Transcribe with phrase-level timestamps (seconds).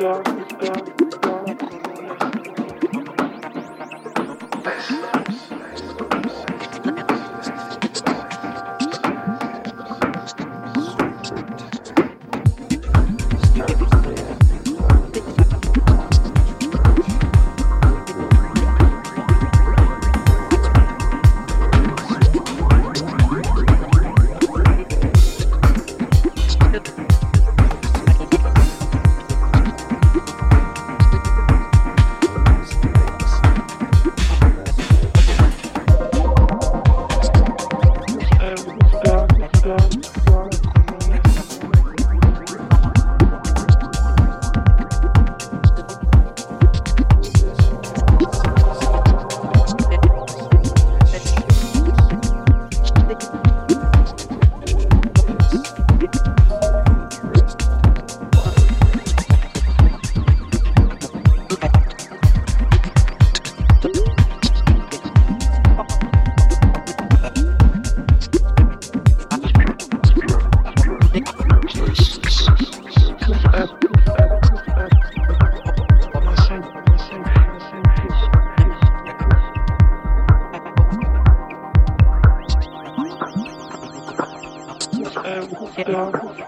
[0.00, 0.37] Yeah.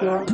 [0.01, 0.30] Doctor